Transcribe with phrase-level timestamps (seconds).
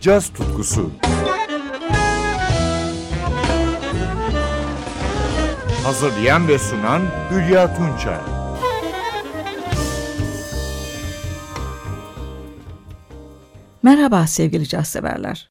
[0.00, 0.90] caz tutkusu.
[5.84, 8.20] Hazırlayan ve sunan Hülya Tunçay.
[13.82, 15.49] Merhaba sevgili caz severler.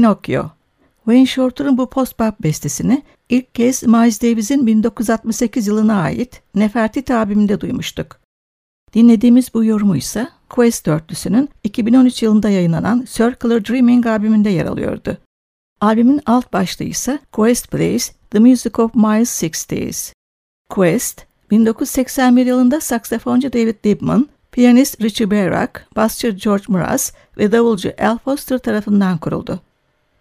[0.00, 0.44] Pinokyo.
[1.04, 8.20] Wayne Shorter'ın bu post-bop bestesini ilk kez Miles Davis'in 1968 yılına ait Nefertiti albümünde duymuştuk.
[8.94, 15.18] Dinlediğimiz bu yorumu ise Quest dörtlüsünün 2013 yılında yayınlanan Circular Dreaming albümünde yer alıyordu.
[15.80, 20.12] Albümün alt başlığı ise Quest Plays The Music of Miles 60s.
[20.68, 28.18] Quest, 1981 yılında saksafoncu David Dibman, piyanist Richie Berak, basçı George Mraz ve davulcu Al
[28.18, 29.60] Foster tarafından kuruldu.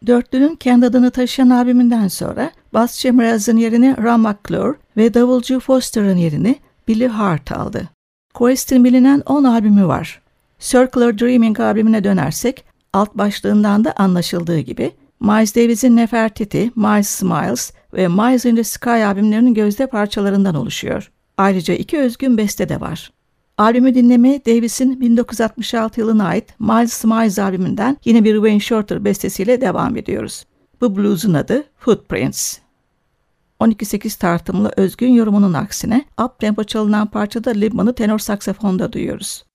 [0.08, 6.56] Dörtlünün kendi adını taşıyan albümünden sonra basçı Mraz'ın yerini Ron McClure ve davulcu Foster'ın yerini
[6.88, 7.90] Billy Hart aldı.
[8.34, 10.22] Quest'in bilinen 10 albümü var.
[10.60, 18.08] Circular Dreaming albümüne dönersek, alt başlığından da anlaşıldığı gibi Miles Davis'in Nefertiti, Miles Smiles ve
[18.08, 21.12] Miles in the Sky albümlerinin gözde parçalarından oluşuyor.
[21.38, 23.12] Ayrıca iki özgün beste de var.
[23.60, 29.98] Albümü dinlemeye Davis'in 1966 yılına ait Miles Smiles albümünden yine bir Wayne Shorter bestesiyle devam
[29.98, 30.46] ediyoruz.
[30.82, 32.58] Bu blues'un adı Footprints.
[33.60, 39.46] 12-8 tartımlı özgün yorumunun aksine up tempo çalınan parçada Libman'ı tenor saksafonda duyuyoruz.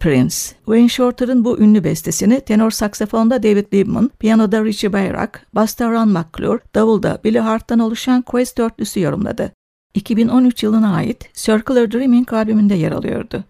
[0.00, 0.52] Footprints.
[0.64, 6.60] Wayne Shorter'ın bu ünlü bestesini tenor saksafonda David Liebman, piyanoda Richie Bayrak, basta Ron McClure,
[6.74, 9.52] davulda Billy Hart'tan oluşan Quest dörtlüsü yorumladı.
[9.94, 13.44] 2013 yılına ait Circular Dreaming albümünde yer alıyordu.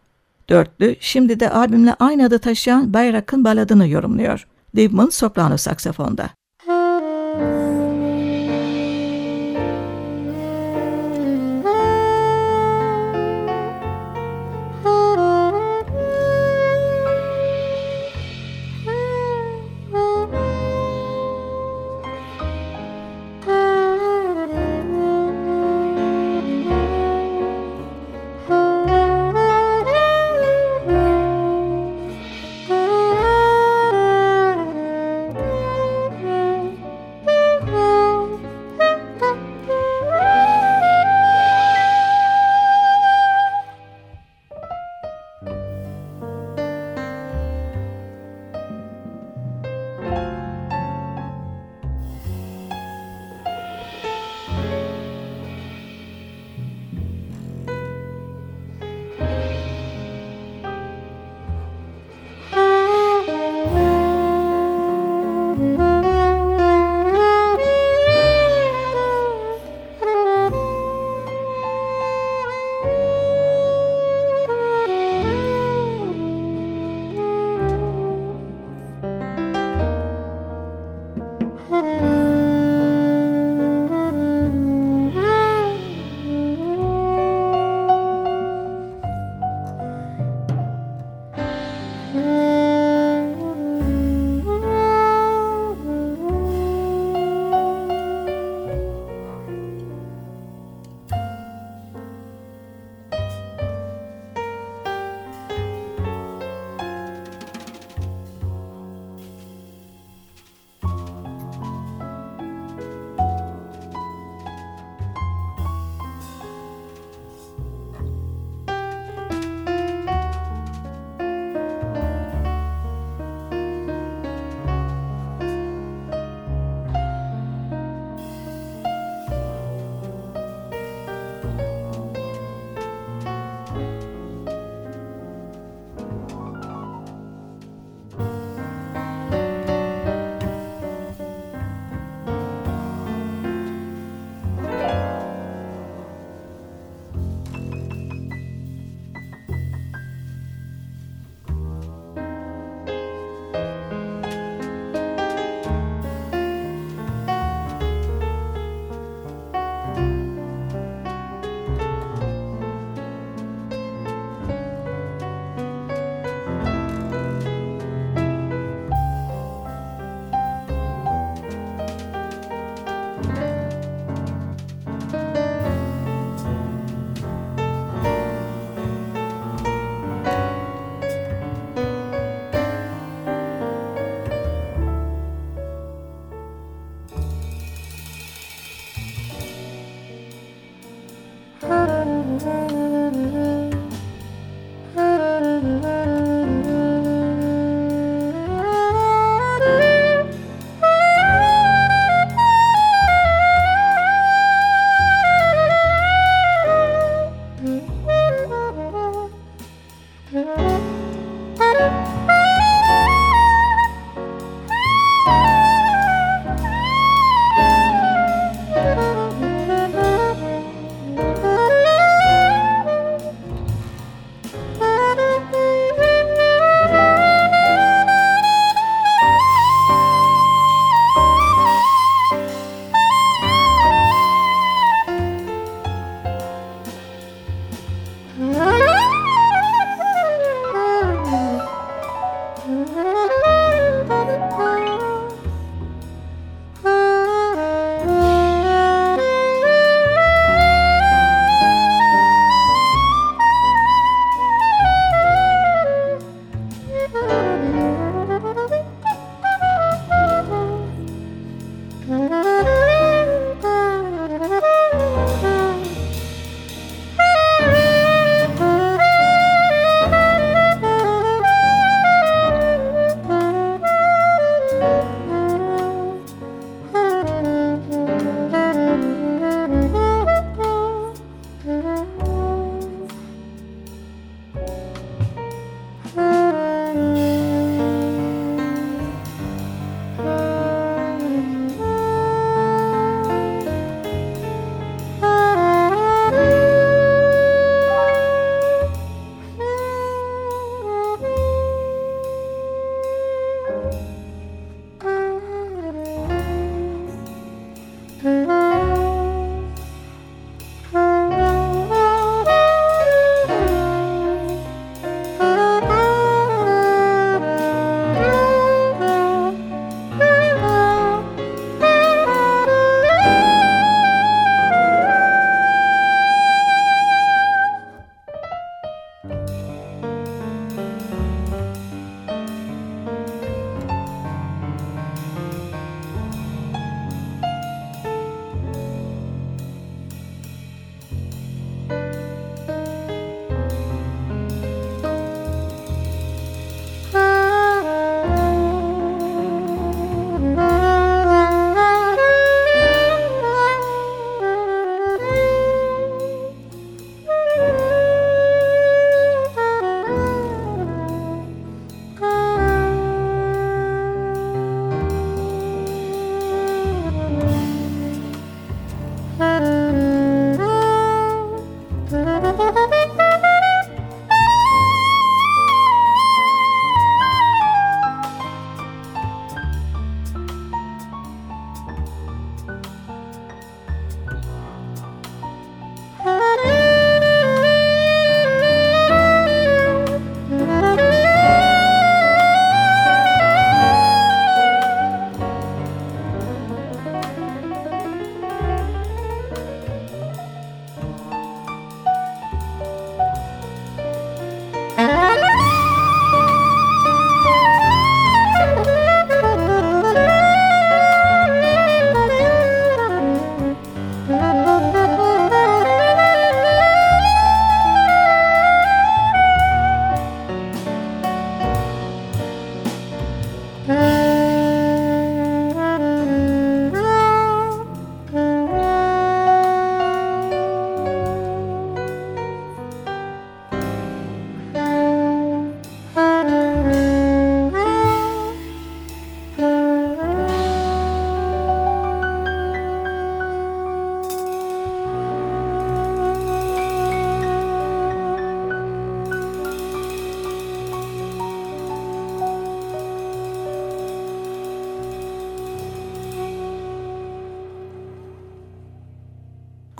[0.48, 4.46] Dörtlü, şimdi de albümle aynı adı taşıyan Bayrak'ın baladını yorumluyor.
[4.76, 6.30] Liebman soprano saksafonda.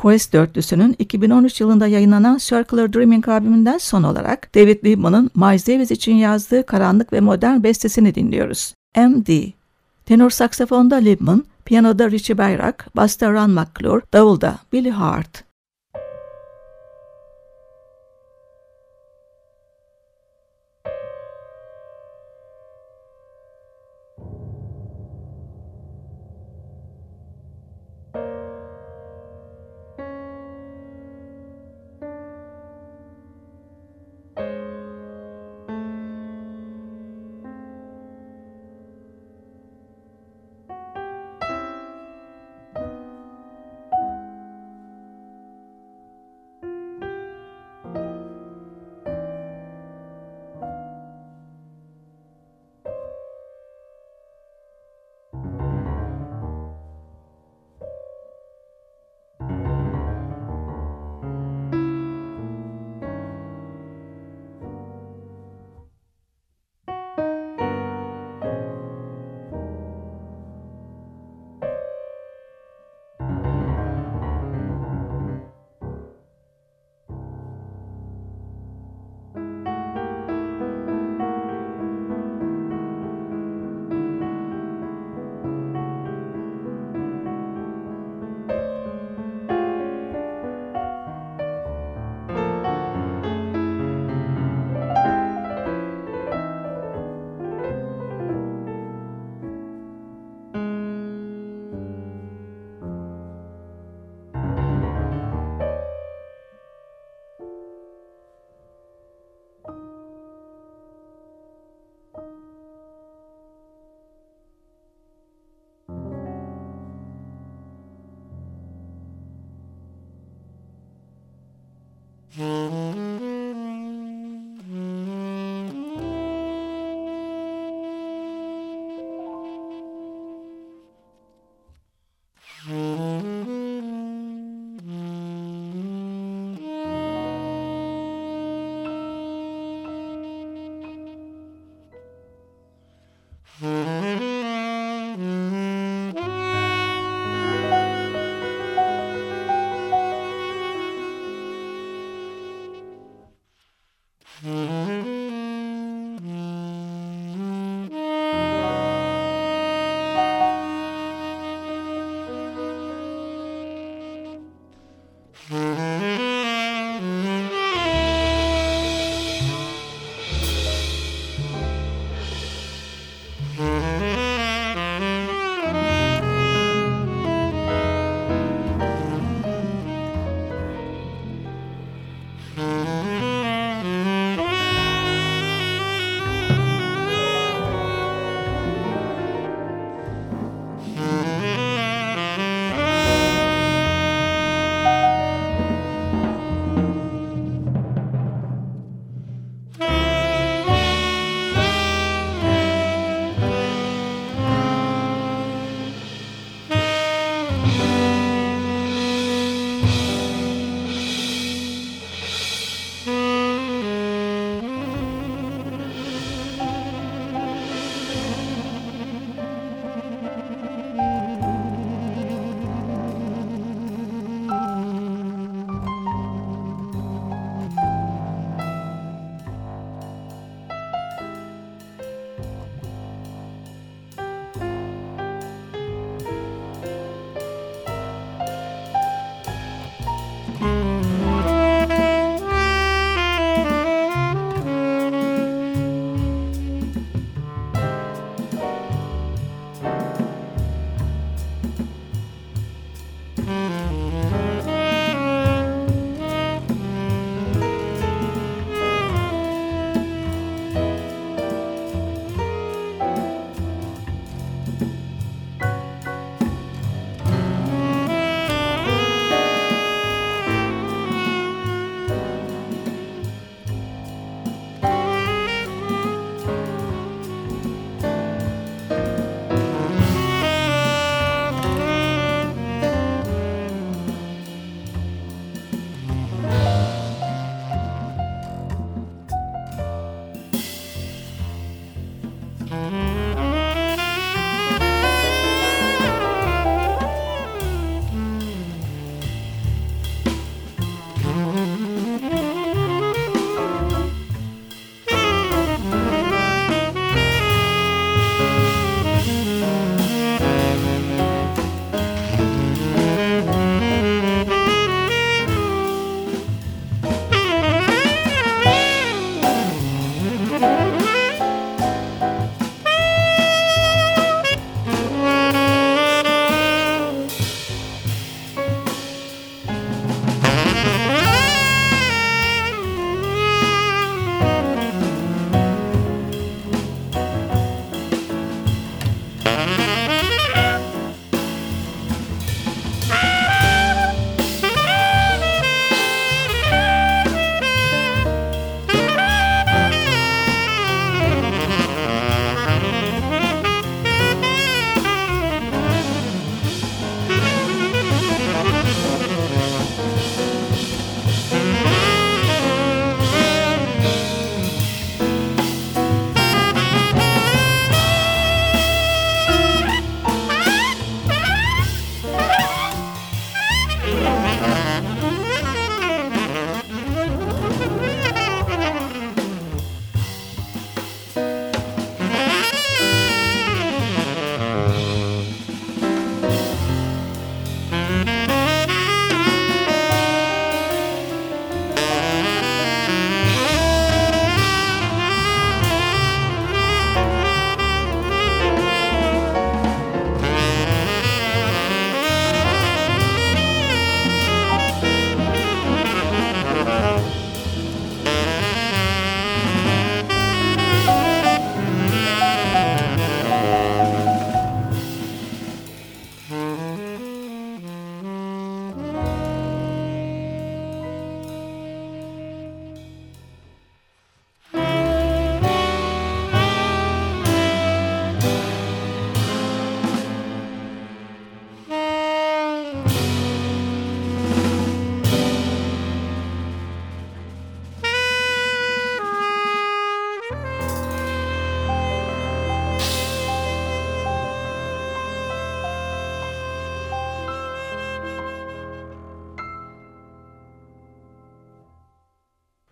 [0.01, 6.15] Quest dörtlüsünün 2013 yılında yayınlanan Circular Dreaming albümünden son olarak David Liebman'ın Miles Davis için
[6.15, 8.75] yazdığı karanlık ve modern bestesini dinliyoruz.
[8.97, 9.51] MD
[10.07, 15.50] Tenor saksafonda Liebman, piyanoda Richie Bayrak, basta Ron McClure, davulda Billy Hart.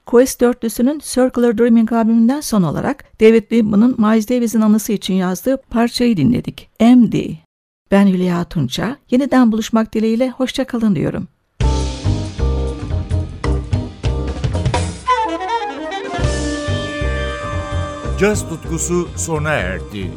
[0.08, 6.16] Quest dörtlüsünün Circular Dreaming albümünden son olarak David Liebman'ın Miles Davis'in anısı için yazdığı parçayı
[6.16, 6.70] dinledik.
[6.80, 7.14] MD.
[7.90, 8.96] Ben Hülya Tunça.
[9.10, 11.28] Yeniden buluşmak dileğiyle hoşçakalın diyorum.
[18.20, 20.10] Caz tutkusu sona erdi.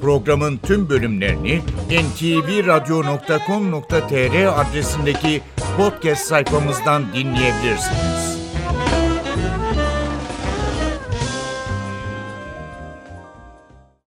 [0.00, 5.42] Programın tüm bölümlerini ntvradio.com.tr adresindeki
[5.76, 8.35] podcast sayfamızdan dinleyebilirsiniz.